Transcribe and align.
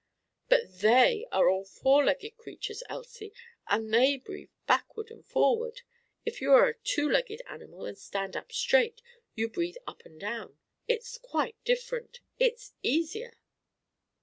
"But 0.49 0.79
they 0.79 1.27
are 1.31 1.47
all 1.47 1.63
four 1.63 2.03
legged 2.03 2.35
creatures, 2.35 2.81
Elsie; 2.89 3.31
and 3.67 3.93
they 3.93 4.17
breathe 4.17 4.49
backward 4.65 5.11
and 5.11 5.23
forward; 5.23 5.81
if 6.25 6.41
you 6.41 6.51
are 6.53 6.67
a 6.69 6.73
two 6.73 7.07
legged 7.07 7.43
animal 7.47 7.85
and 7.85 7.95
stand 7.99 8.35
up 8.35 8.51
straight, 8.51 9.03
you 9.35 9.47
breathe 9.47 9.77
up 9.85 10.03
and 10.03 10.19
down: 10.19 10.57
it's 10.87 11.19
quite 11.19 11.55
different! 11.63 12.19
It's 12.39 12.73
easier!" 12.81 13.35